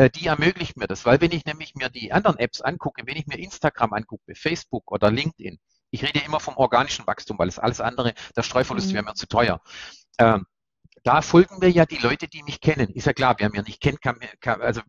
[0.08, 1.04] die ermöglicht mir das.
[1.04, 4.90] Weil wenn ich nämlich mir die anderen Apps angucke, wenn ich mir Instagram angucke, Facebook
[4.90, 5.58] oder LinkedIn,
[5.90, 8.94] ich rede immer vom organischen Wachstum, weil das alles andere, der Streuverlust mhm.
[8.94, 9.60] wäre mir zu teuer.
[10.18, 10.46] Ähm,
[11.02, 12.90] da folgen mir ja die Leute, die mich kennen.
[12.90, 14.82] Ist ja klar, wer mir nicht kennt, kann, kann also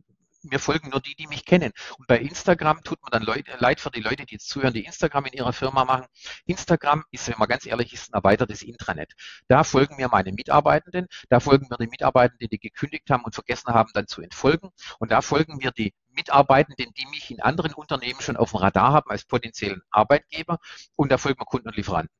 [0.43, 1.71] mir folgen nur die, die mich kennen.
[1.97, 4.85] Und bei Instagram tut man dann Leute, leid für die Leute, die jetzt zuhören, die
[4.85, 6.05] Instagram in ihrer Firma machen.
[6.45, 9.13] Instagram ist, wenn man ganz ehrlich ist, ein erweitertes Intranet.
[9.47, 13.73] Da folgen mir meine Mitarbeitenden, da folgen mir die Mitarbeitenden, die gekündigt haben und vergessen
[13.73, 14.69] haben, dann zu entfolgen.
[14.99, 18.93] Und da folgen mir die Mitarbeitenden, die mich in anderen Unternehmen schon auf dem Radar
[18.93, 20.57] haben als potenziellen Arbeitgeber.
[20.95, 22.15] Und da folgen mir Kunden und Lieferanten.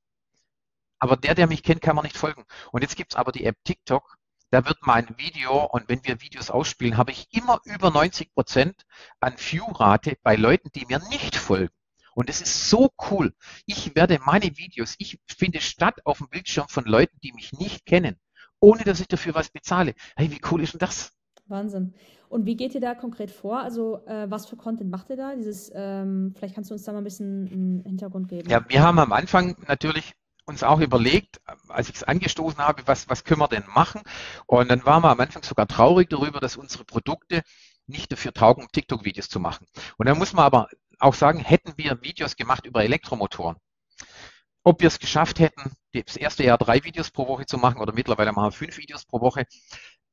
[0.99, 2.45] Aber der, der mich kennt, kann man nicht folgen.
[2.71, 4.17] Und jetzt gibt's aber die App TikTok
[4.51, 8.83] da wird mein Video und wenn wir Videos ausspielen, habe ich immer über 90 Prozent
[9.19, 11.73] an View-Rate bei Leuten, die mir nicht folgen.
[12.13, 13.33] Und es ist so cool.
[13.65, 17.85] Ich werde meine Videos, ich finde statt auf dem Bildschirm von Leuten, die mich nicht
[17.85, 18.17] kennen,
[18.59, 19.93] ohne dass ich dafür was bezahle.
[20.17, 21.13] Hey, wie cool ist denn das?
[21.47, 21.93] Wahnsinn.
[22.27, 23.59] Und wie geht ihr da konkret vor?
[23.59, 25.35] Also äh, was für Content macht ihr da?
[25.35, 28.49] Dieses, ähm, vielleicht kannst du uns da mal ein bisschen einen Hintergrund geben.
[28.49, 30.13] Ja, wir haben am Anfang natürlich
[30.45, 34.01] uns auch überlegt, als ich es angestoßen habe, was, was können wir denn machen?
[34.45, 37.43] Und dann waren wir am Anfang sogar traurig darüber, dass unsere Produkte
[37.87, 39.67] nicht dafür taugen, TikTok-Videos zu machen.
[39.97, 40.67] Und dann muss man aber
[40.99, 43.57] auch sagen, hätten wir Videos gemacht über Elektromotoren,
[44.63, 47.93] ob wir es geschafft hätten, das erste Jahr drei Videos pro Woche zu machen oder
[47.93, 49.45] mittlerweile machen wir fünf Videos pro Woche,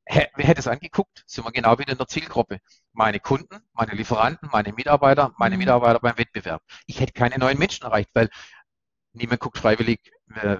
[0.09, 1.23] wer hätte es angeguckt?
[1.27, 2.59] Sind wir genau wieder in der Zielgruppe.
[2.93, 5.59] Meine Kunden, meine Lieferanten, meine Mitarbeiter, meine mhm.
[5.59, 6.63] Mitarbeiter beim Wettbewerb.
[6.87, 8.29] Ich hätte keine neuen Menschen erreicht, weil
[9.13, 9.99] niemand guckt freiwillig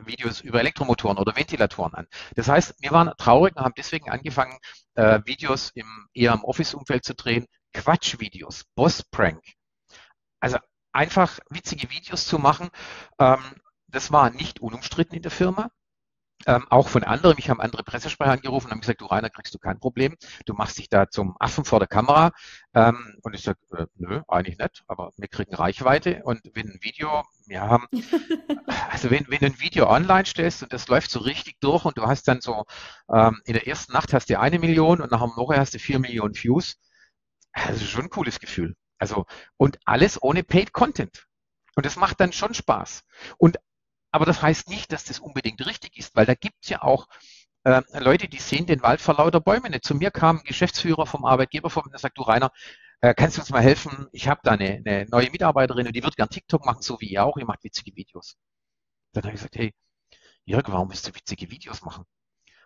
[0.05, 2.07] Videos über Elektromotoren oder Ventilatoren an.
[2.35, 4.57] Das heißt, wir waren traurig und haben deswegen angefangen,
[4.95, 9.41] äh, Videos im, eher im Office-Umfeld zu drehen, Quatschvideos, Boss-Prank.
[10.39, 10.57] Also
[10.91, 12.69] einfach witzige Videos zu machen.
[13.19, 13.39] Ähm,
[13.87, 15.69] das war nicht unumstritten in der Firma
[16.45, 17.35] ähm, auch von anderen.
[17.35, 20.15] Mich haben andere Pressesprecher angerufen und haben gesagt, du Rainer, kriegst du kein Problem.
[20.45, 22.31] Du machst dich da zum Affen vor der Kamera.
[22.73, 26.21] Ähm, und ich sage, äh, nö, eigentlich nicht, aber wir kriegen Reichweite.
[26.23, 27.87] Und wenn ein Video, wir haben,
[28.91, 31.97] also wenn, wenn du ein Video online stellst und das läuft so richtig durch und
[31.97, 32.65] du hast dann so,
[33.11, 35.79] ähm, in der ersten Nacht hast du eine Million und nach einer Woche hast du
[35.79, 36.77] vier Millionen Views,
[37.53, 38.75] das ist schon ein cooles Gefühl.
[38.97, 39.25] Also,
[39.57, 41.25] und alles ohne Paid Content.
[41.75, 43.03] Und das macht dann schon Spaß.
[43.37, 43.57] Und
[44.11, 47.07] aber das heißt nicht, dass das unbedingt richtig ist, weil da gibt es ja auch
[47.63, 49.83] äh, Leute, die sehen den Wald vor lauter Bäumen nicht.
[49.83, 52.51] Zu mir kam ein Geschäftsführer vom Arbeitgeber und der sagt, du Rainer,
[53.01, 54.07] äh, kannst du uns mal helfen?
[54.11, 57.07] Ich habe da eine, eine neue Mitarbeiterin und die wird gern TikTok machen, so wie
[57.07, 57.37] ihr auch.
[57.37, 58.37] Ihr macht witzige Videos.
[59.13, 59.73] Dann habe ich gesagt, hey,
[60.45, 62.05] Jörg, warum willst du witzige Videos machen?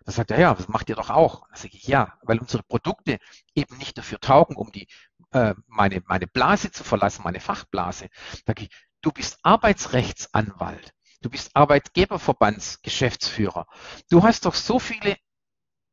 [0.05, 1.47] Dann sagt er, ja, das macht ihr doch auch.
[1.47, 3.19] Dann sage ich, ja, weil unsere Produkte
[3.55, 4.87] eben nicht dafür taugen, um die,
[5.31, 8.09] äh, meine, meine Blase zu verlassen, meine Fachblase.
[8.45, 8.69] Sage ich,
[9.01, 10.93] du bist Arbeitsrechtsanwalt.
[11.23, 13.65] Du bist Arbeitgeberverbandsgeschäftsführer.
[14.09, 15.15] Du hast doch so viele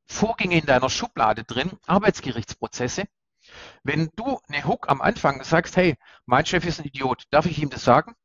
[0.07, 3.05] Vorgänge in deiner Schublade drin, Arbeitsgerichtsprozesse.
[3.85, 5.95] Wenn du eine Hook am Anfang sagst, hey,
[6.27, 8.17] mein Chef ist ein Idiot, darf ich ihm das sagen?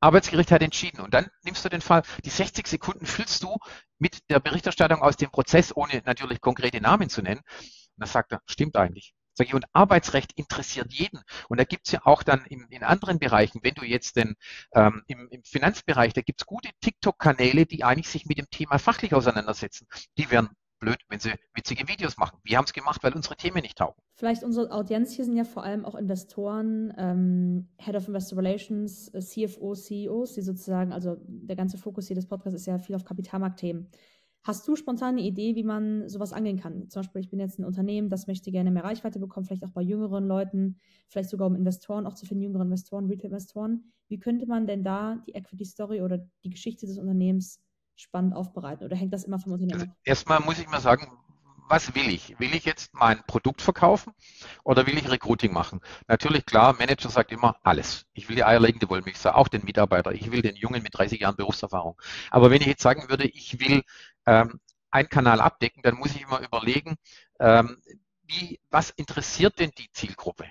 [0.00, 3.56] Arbeitsgericht hat entschieden und dann nimmst du den Fall, die 60 Sekunden füllst du
[3.98, 7.40] mit der Berichterstattung aus dem Prozess, ohne natürlich konkrete Namen zu nennen.
[7.40, 9.14] Und dann sagt er, stimmt eigentlich.
[9.36, 11.20] Sag ich, und Arbeitsrecht interessiert jeden.
[11.48, 14.34] Und da gibt's ja auch dann im, in anderen Bereichen, wenn du jetzt den,
[14.74, 19.14] ähm, im, im Finanzbereich, da gibt's gute TikTok-Kanäle, die eigentlich sich mit dem Thema fachlich
[19.14, 19.86] auseinandersetzen.
[20.16, 22.38] Die wären blöd, wenn sie witzige Videos machen.
[22.44, 24.00] Wir haben es gemacht, weil unsere Themen nicht taugen.
[24.14, 29.08] Vielleicht unsere Audienz hier sind ja vor allem auch Investoren, ähm, Head of Investor Relations,
[29.08, 32.96] äh, CFO, CEOs, die sozusagen, also der ganze Fokus hier des Podcasts ist ja viel
[32.96, 33.90] auf Kapitalmarktthemen.
[34.46, 36.88] Hast du spontan eine Idee, wie man sowas angehen kann?
[36.88, 39.72] Zum Beispiel, ich bin jetzt ein Unternehmen, das möchte gerne mehr Reichweite bekommen, vielleicht auch
[39.72, 40.78] bei jüngeren Leuten,
[41.08, 43.92] vielleicht sogar um Investoren auch zu finden, jüngere Investoren, Retail-Investoren.
[44.06, 47.60] Wie könnte man denn da die Equity-Story oder die Geschichte des Unternehmens
[47.96, 48.84] spannend aufbereiten?
[48.84, 49.96] Oder hängt das immer vom Unternehmen ab?
[50.04, 51.10] Erstmal muss ich mal sagen,
[51.68, 52.38] was will ich?
[52.38, 54.12] Will ich jetzt mein Produkt verkaufen
[54.62, 55.80] oder will ich Recruiting machen?
[56.06, 58.06] Natürlich, klar, Manager sagt immer alles.
[58.12, 60.12] Ich will die eierlegende Wollmilchsau, auch den Mitarbeiter.
[60.12, 62.00] Ich will den Jungen mit 30 Jahren Berufserfahrung.
[62.30, 63.82] Aber wenn ich jetzt sagen würde, ich will
[64.26, 64.60] ähm,
[64.90, 66.96] einen Kanal abdecken, dann muss ich immer überlegen,
[67.40, 67.80] ähm,
[68.22, 70.46] wie, was interessiert denn die Zielgruppe?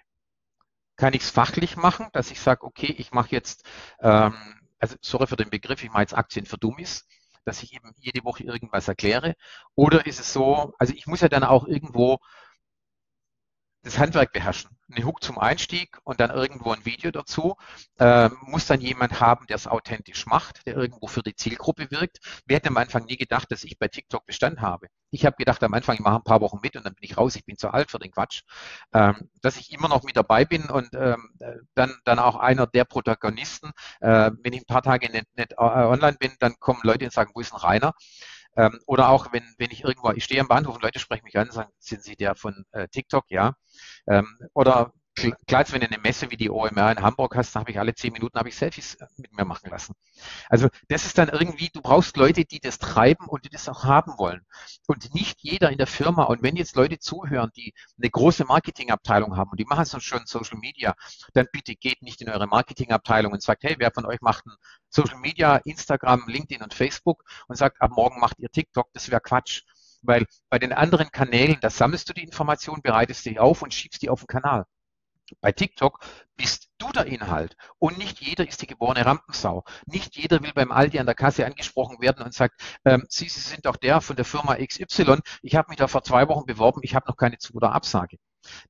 [0.95, 3.65] Kann ich es fachlich machen, dass ich sage, okay, ich mache jetzt,
[3.99, 4.33] ähm,
[4.79, 7.05] also sorry für den Begriff, ich mache jetzt Aktien für Dummies,
[7.43, 9.35] dass ich eben jede Woche irgendwas erkläre?
[9.75, 12.19] Oder ist es so, also ich muss ja dann auch irgendwo
[13.85, 14.71] das Handwerk beherrschen.
[14.91, 17.55] Eine Hook zum Einstieg und dann irgendwo ein Video dazu.
[17.99, 22.17] Äh, muss dann jemand haben, der es authentisch macht, der irgendwo für die Zielgruppe wirkt.
[22.45, 24.87] Wir hätten am Anfang nie gedacht, dass ich bei TikTok Bestand habe.
[25.11, 27.17] Ich habe gedacht am Anfang, ich mache ein paar Wochen mit und dann bin ich
[27.17, 28.41] raus, ich bin zu alt für den Quatsch.
[28.93, 31.29] Ähm, dass ich immer noch mit dabei bin und ähm,
[31.75, 33.71] dann, dann auch einer der Protagonisten.
[34.01, 37.13] Äh, wenn ich ein paar Tage nicht, nicht äh, online bin, dann kommen Leute und
[37.13, 37.93] sagen, wo ist ein Rainer?
[38.57, 41.37] Ähm, oder auch wenn, wenn ich irgendwo, ich stehe am Bahnhof und Leute sprechen mich
[41.37, 43.25] an sagen, sind Sie der von äh, TikTok?
[43.29, 43.55] Ja.
[44.07, 47.71] Ähm, oder klar, wenn du eine Messe wie die OMR in Hamburg hast, dann habe
[47.71, 49.93] ich alle zehn Minuten habe ich Selfies mit mir machen lassen.
[50.49, 53.85] Also das ist dann irgendwie, du brauchst Leute, die das treiben und die das auch
[53.85, 54.45] haben wollen.
[54.87, 59.37] Und nicht jeder in der Firma, und wenn jetzt Leute zuhören, die eine große Marketingabteilung
[59.37, 60.95] haben und die machen sonst schon Social Media,
[61.33, 64.55] dann bitte geht nicht in eure Marketingabteilung und sagt, hey, wer von euch macht ein
[64.89, 69.21] Social Media, Instagram, LinkedIn und Facebook und sagt, ab morgen macht ihr TikTok, das wäre
[69.21, 69.63] Quatsch.
[70.01, 74.01] Weil bei den anderen Kanälen, da sammelst du die Information, bereitest die auf und schiebst
[74.01, 74.65] die auf den Kanal.
[75.41, 75.99] Bei TikTok
[76.35, 79.63] bist du der Inhalt und nicht jeder ist die geborene Rampensau.
[79.85, 83.39] Nicht jeder will beim Aldi an der Kasse angesprochen werden und sagt, ähm, Sie, Sie
[83.39, 85.19] sind doch der von der Firma XY.
[85.41, 88.17] Ich habe mich da vor zwei Wochen beworben, ich habe noch keine Zu- oder Absage.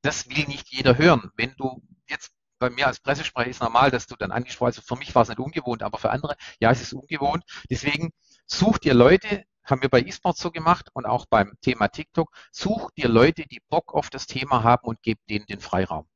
[0.01, 1.31] Das will nicht jeder hören.
[1.35, 4.77] Wenn du jetzt bei mir als Pressesprecher ist normal, dass du dann angesprochen hast.
[4.79, 7.43] Also für mich war es nicht ungewohnt, aber für andere, ja, es ist ungewohnt.
[7.69, 8.11] Deswegen
[8.45, 12.91] such dir Leute, haben wir bei eSports so gemacht und auch beim Thema TikTok, such
[12.91, 16.07] dir Leute, die Bock auf das Thema haben und gib denen den Freiraum.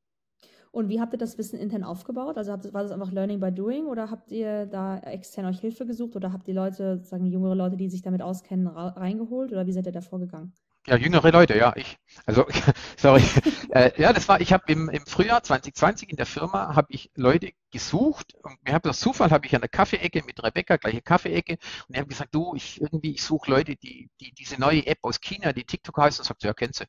[0.72, 2.36] Und wie habt ihr das Wissen intern aufgebaut?
[2.36, 5.84] Also habt, war das einfach Learning by Doing oder habt ihr da extern euch Hilfe
[5.84, 9.72] gesucht oder habt ihr Leute, sagen jüngere Leute, die sich damit auskennen, reingeholt oder wie
[9.72, 10.52] seid ihr da vorgegangen?
[10.86, 11.98] Ja, jüngere Leute, ja, ich.
[12.24, 12.46] Also,
[12.96, 13.22] sorry.
[13.70, 17.10] äh, ja, das war, ich habe im, im Frühjahr 2020 in der Firma, habe ich
[17.14, 21.02] Leute gesucht und mir habe das Zufall, habe ich an der Kaffeeecke mit Rebecca, gleiche
[21.02, 24.86] Kaffeeecke und ich habe gesagt, du, ich irgendwie, ich suche Leute, die, die diese neue
[24.86, 26.84] App aus China, die TikTok heißt, und sagt, ja, kennst du.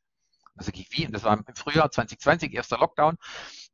[0.74, 1.06] Ich, wie?
[1.06, 3.18] Und das war im Frühjahr 2020, erster Lockdown.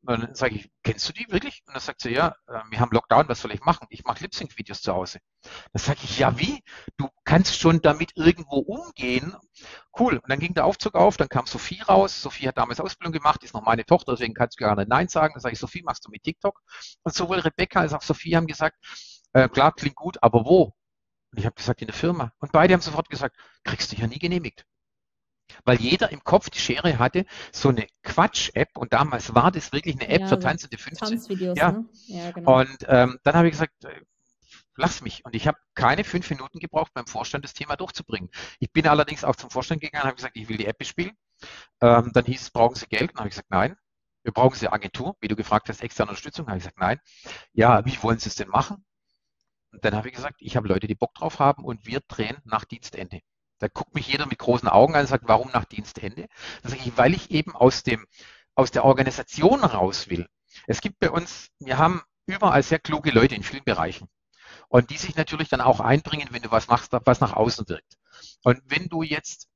[0.01, 1.63] Und dann sage ich, kennst du die wirklich?
[1.65, 3.87] Und dann sagt sie, ja, äh, wir haben Lockdown, was soll ich machen?
[3.89, 5.19] Ich mache Lip-Sync-Videos zu Hause.
[5.41, 6.63] Dann sage ich, ja wie?
[6.97, 9.35] Du kannst schon damit irgendwo umgehen.
[9.99, 10.17] Cool.
[10.17, 12.21] Und dann ging der Aufzug auf, dann kam Sophie raus.
[12.21, 15.07] Sophie hat damals Ausbildung gemacht, ist noch meine Tochter, deswegen kannst du gar nicht Nein
[15.07, 15.33] sagen.
[15.33, 16.61] Dann sage ich, Sophie, machst du mit TikTok?
[17.03, 18.77] Und sowohl Rebecca als auch Sophie haben gesagt,
[19.33, 20.73] äh, klar, klingt gut, aber wo?
[21.31, 22.31] Und ich habe gesagt, in der Firma.
[22.39, 24.65] Und beide haben sofort gesagt, kriegst du ja nie genehmigt
[25.65, 29.95] weil jeder im Kopf die Schere hatte, so eine Quatsch-App und damals war das wirklich
[29.95, 31.07] eine App ja, für tanzende 15.
[31.07, 31.71] Tanzvideos, ja.
[31.71, 31.85] Ne?
[32.07, 32.59] ja genau.
[32.59, 34.01] Und ähm, dann habe ich gesagt, äh,
[34.75, 35.25] lass mich.
[35.25, 38.29] Und ich habe keine fünf Minuten gebraucht, beim Vorstand das Thema durchzubringen.
[38.59, 41.17] Ich bin allerdings auch zum Vorstand gegangen und habe gesagt, ich will die App bespielen.
[41.81, 43.09] Ähm, dann hieß es, brauchen Sie Geld?
[43.09, 43.75] Und dann habe ich gesagt, nein.
[44.23, 46.47] Wir brauchen Sie Agentur, wie du gefragt hast, externe Unterstützung.
[46.47, 46.99] habe ich gesagt, nein.
[47.53, 48.85] Ja, wie wollen Sie es denn machen?
[49.71, 52.37] Und dann habe ich gesagt, ich habe Leute, die Bock drauf haben und wir drehen
[52.45, 53.21] nach Dienstende.
[53.59, 56.27] Da guckt mich jeder mit großen Augen an und sagt, warum nach Dienstende?
[56.63, 58.05] Da sage ich, weil ich eben aus dem,
[58.55, 60.27] aus der Organisation raus will.
[60.67, 64.07] Es gibt bei uns, wir haben überall sehr kluge Leute in vielen Bereichen.
[64.69, 67.97] Und die sich natürlich dann auch einbringen, wenn du was machst, was nach außen wirkt.
[68.43, 69.47] Und wenn du jetzt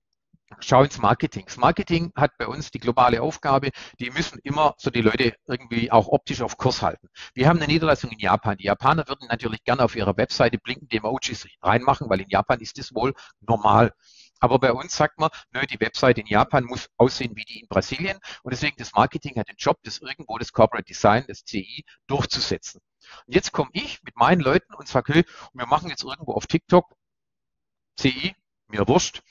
[0.59, 1.45] schau ins Marketing.
[1.45, 5.91] Das Marketing hat bei uns die globale Aufgabe, die müssen immer so die Leute irgendwie
[5.91, 7.07] auch optisch auf Kurs halten.
[7.33, 8.57] Wir haben eine Niederlassung in Japan.
[8.57, 12.77] Die Japaner würden natürlich gerne auf ihrer Webseite blinkende Emojis reinmachen, weil in Japan ist
[12.77, 13.93] das wohl normal.
[14.39, 17.67] Aber bei uns sagt man, nö, die Webseite in Japan muss aussehen wie die in
[17.67, 18.17] Brasilien.
[18.41, 22.81] Und deswegen das Marketing hat den Job, das irgendwo das Corporate Design, das CI durchzusetzen.
[23.27, 26.47] Und jetzt komme ich mit meinen Leuten und sage, hey, wir machen jetzt irgendwo auf
[26.47, 26.91] TikTok
[27.97, 28.35] CI,
[28.67, 29.21] mir wurscht,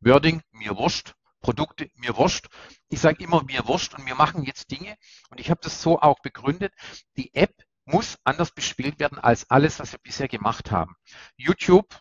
[0.00, 1.14] Wording, mir wurscht.
[1.40, 2.48] Produkte, mir wurscht.
[2.88, 4.96] Ich sage immer, mir wurscht und wir machen jetzt Dinge.
[5.30, 6.72] Und ich habe das so auch begründet.
[7.16, 10.94] Die App muss anders bespielt werden als alles, was wir bisher gemacht haben.
[11.36, 11.98] YouTube,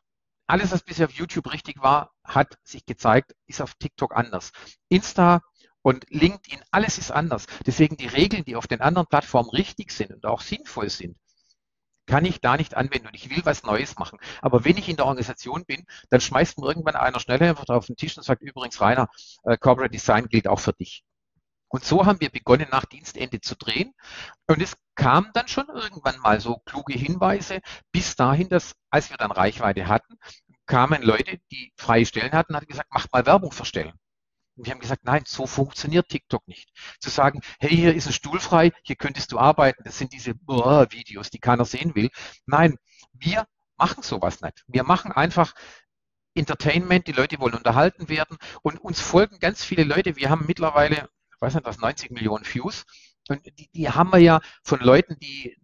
[0.47, 4.51] alles, was bisher auf YouTube richtig war, hat sich gezeigt, ist auf TikTok anders.
[4.89, 5.41] Insta
[5.81, 7.45] und LinkedIn, alles ist anders.
[7.65, 11.17] Deswegen die Regeln, die auf den anderen Plattformen richtig sind und auch sinnvoll sind,
[12.07, 14.17] kann ich da nicht anwenden und ich will was Neues machen.
[14.41, 17.85] Aber wenn ich in der Organisation bin, dann schmeißt mir irgendwann einer schnell einfach auf
[17.85, 19.07] den Tisch und sagt, übrigens Rainer,
[19.43, 21.03] äh, Corporate Design gilt auch für dich.
[21.69, 23.93] Und so haben wir begonnen, nach Dienstende zu drehen.
[24.47, 27.59] Und es kam dann schon irgendwann mal so kluge Hinweise,
[27.91, 30.17] bis dahin, dass, als wir dann Reichweite hatten,
[30.65, 33.93] kamen Leute, die freie Stellen hatten, hat gesagt, macht mal Werbung verstellen.
[34.57, 36.69] Und wir haben gesagt, nein, so funktioniert TikTok nicht.
[36.99, 40.33] Zu sagen, hey, hier ist ein Stuhl frei, hier könntest du arbeiten, das sind diese
[40.47, 42.09] oh, Videos, die keiner sehen will.
[42.45, 42.77] Nein,
[43.13, 43.45] wir
[43.77, 44.63] machen sowas nicht.
[44.67, 45.53] Wir machen einfach
[46.33, 50.15] Entertainment, die Leute wollen unterhalten werden und uns folgen ganz viele Leute.
[50.15, 52.85] Wir haben mittlerweile, ich weiß nicht was, 90 Millionen Views.
[53.29, 55.55] Und die, die haben wir ja von Leuten, die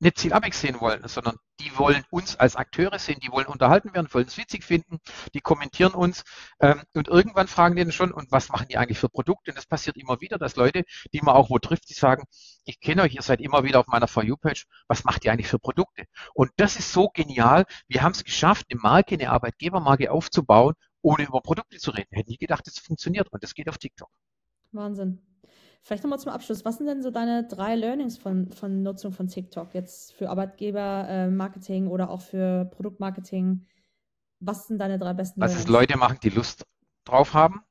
[0.00, 4.08] nicht Zielabig sehen wollen, sondern die wollen uns als Akteure sehen, die wollen unterhalten werden,
[4.12, 4.98] wollen es witzig finden,
[5.34, 6.24] die kommentieren uns
[6.60, 9.50] ähm, und irgendwann fragen die dann schon, und was machen die eigentlich für Produkte?
[9.50, 12.24] Und das passiert immer wieder, dass Leute, die man auch wo trifft, die sagen,
[12.64, 15.48] ich kenne euch, ihr seid immer wieder auf meiner For You-Page, was macht ihr eigentlich
[15.48, 16.04] für Produkte?
[16.34, 21.24] Und das ist so genial, wir haben es geschafft, eine Marke, eine Arbeitgebermarke aufzubauen, ohne
[21.24, 22.08] über Produkte zu reden.
[22.12, 24.08] Hätte nie gedacht, das funktioniert und das geht auf TikTok.
[24.72, 25.29] Wahnsinn.
[25.82, 26.64] Vielleicht nochmal zum Abschluss.
[26.64, 31.86] Was sind denn so deine drei Learnings von, von Nutzung von TikTok jetzt für Arbeitgebermarketing
[31.86, 33.66] äh, oder auch für Produktmarketing?
[34.40, 35.60] Was sind deine drei besten Learnings?
[35.60, 36.64] Also Leute machen, die Lust
[37.04, 37.64] drauf haben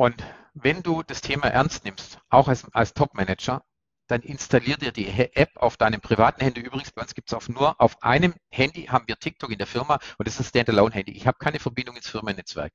[0.00, 3.62] und wenn du das Thema ernst nimmst, auch als, als Top-Manager,
[4.06, 6.62] dann installier dir die App auf deinem privaten Handy.
[6.62, 9.66] Übrigens, bei uns gibt es auch nur auf einem Handy haben wir TikTok in der
[9.66, 11.12] Firma und das ist ein Standalone-Handy.
[11.12, 12.72] Ich habe keine Verbindung ins Firmennetzwerk.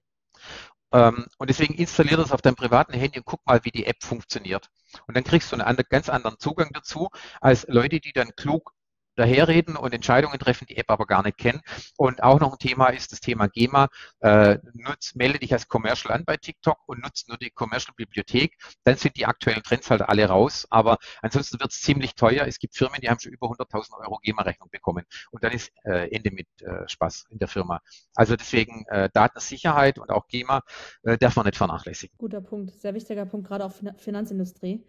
[0.95, 4.01] Ähm, und deswegen installier das auf deinem privaten Handy und guck mal, wie die App
[4.01, 4.69] funktioniert.
[5.07, 7.09] Und dann kriegst du einen ganz anderen Zugang dazu,
[7.41, 8.71] als Leute, die dann klug
[9.15, 11.61] daherreden und Entscheidungen treffen, die App aber gar nicht kennen.
[11.97, 13.87] Und auch noch ein Thema ist das Thema GEMA.
[14.19, 18.55] Äh, nutz, melde dich als Commercial an bei TikTok und nutzt nur die Commercial-Bibliothek.
[18.83, 20.67] Dann sind die aktuellen Trends halt alle raus.
[20.69, 22.45] Aber ansonsten wird es ziemlich teuer.
[22.47, 25.05] Es gibt Firmen, die haben schon über 100.000 Euro GEMA-Rechnung bekommen.
[25.31, 27.81] Und dann ist äh, Ende mit äh, Spaß in der Firma.
[28.15, 30.61] Also deswegen äh, Datensicherheit und auch GEMA
[31.03, 32.15] äh, darf man nicht vernachlässigen.
[32.17, 34.85] Guter Punkt, sehr wichtiger Punkt, gerade auch Finanzindustrie.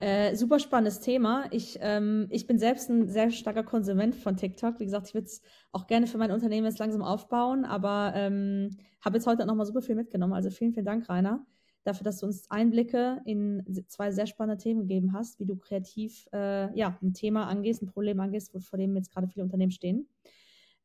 [0.00, 1.44] Äh, super spannendes Thema.
[1.50, 4.80] Ich, ähm, ich bin selbst ein sehr starker Konsument von TikTok.
[4.80, 8.78] Wie gesagt, ich würde es auch gerne für mein Unternehmen jetzt langsam aufbauen, aber ähm,
[9.02, 10.32] habe jetzt heute nochmal super viel mitgenommen.
[10.32, 11.44] Also vielen, vielen Dank, Rainer,
[11.84, 16.26] dafür, dass du uns Einblicke in zwei sehr spannende Themen gegeben hast, wie du kreativ
[16.32, 20.08] äh, ja, ein Thema angehst, ein Problem angehst, vor dem jetzt gerade viele Unternehmen stehen.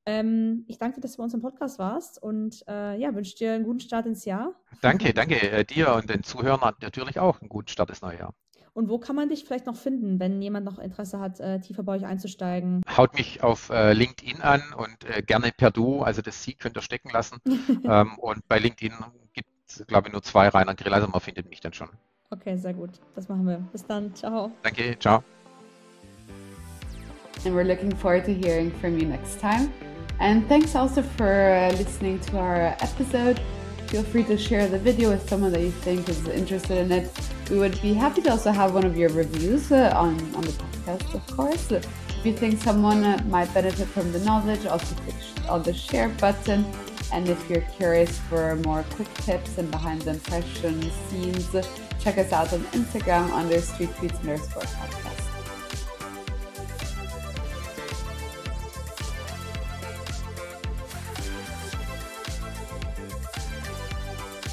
[0.06, 3.38] Ähm, ich danke dir, dass du bei uns im Podcast warst und äh, ja, wünsche
[3.38, 4.54] dir einen guten Start ins Jahr.
[4.82, 8.34] Danke, danke äh, dir und den Zuhörern natürlich auch einen guten Start ins neue Jahr.
[8.76, 11.84] Und wo kann man dich vielleicht noch finden, wenn jemand noch Interesse hat, äh, tiefer
[11.84, 12.82] bei euch einzusteigen?
[12.98, 16.78] Haut mich auf äh, LinkedIn an und äh, gerne per Du, also das Sie könnt
[16.78, 17.40] ihr stecken lassen.
[17.86, 18.94] ähm, und bei LinkedIn
[19.32, 21.88] gibt es, glaube ich, nur zwei Rainer Grill, also man findet mich dann schon.
[22.32, 22.90] Okay, sehr gut.
[23.16, 23.60] Das machen wir.
[23.72, 24.14] Bis dann.
[24.14, 24.52] Ciao.
[24.62, 25.24] Danke, ciao.
[27.46, 29.72] And we're looking forward to hearing from you next time.
[30.20, 33.40] And thanks also for uh, listening to our episode.
[33.88, 37.12] Feel free to share the video with someone that you think is interested in it.
[37.50, 40.52] We would be happy to also have one of your reviews uh, on, on the
[40.52, 41.72] podcast, of course.
[41.72, 45.16] If you think someone uh, might benefit from the knowledge, also click
[45.48, 46.66] on the share button.
[47.14, 51.56] And if you're curious for more quick tips and behind the impression scenes,
[52.00, 55.25] check us out on Instagram under Street Tweets underscore podcast.